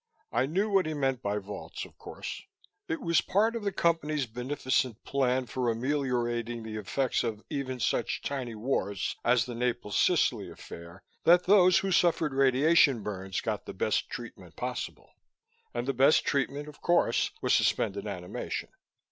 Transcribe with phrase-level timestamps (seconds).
[0.31, 2.41] I knew what he meant by vaults, of course.
[2.87, 8.23] It was part of the Company's beneficent plan for ameliorating the effects of even such
[8.23, 13.75] tiny wars as the Naples Sicily affair that those who suffered radiation burns got the
[13.75, 15.13] best treatment possible.
[15.71, 18.69] And the best treatment, of course, was suspended animation.